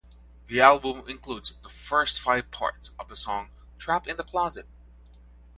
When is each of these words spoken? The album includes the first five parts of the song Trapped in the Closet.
The 0.47 0.59
album 0.61 1.07
includes 1.07 1.53
the 1.61 1.69
first 1.69 2.19
five 2.21 2.49
parts 2.49 2.89
of 2.97 3.07
the 3.07 3.15
song 3.15 3.51
Trapped 3.77 4.07
in 4.07 4.15
the 4.15 4.23
Closet. 4.23 4.65